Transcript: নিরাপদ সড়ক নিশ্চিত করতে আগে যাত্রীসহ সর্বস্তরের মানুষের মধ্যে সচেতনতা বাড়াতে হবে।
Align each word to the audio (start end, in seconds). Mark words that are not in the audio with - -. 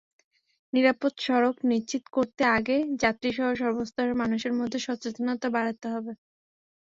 নিরাপদ 0.73 1.13
সড়ক 1.19 1.55
নিশ্চিত 1.71 2.03
করতে 2.11 2.43
আগে 2.57 2.75
যাত্রীসহ 3.01 3.47
সর্বস্তরের 3.55 4.15
মানুষের 4.21 4.53
মধ্যে 4.59 4.79
সচেতনতা 4.79 5.47
বাড়াতে 5.55 5.87
হবে। 5.93 6.11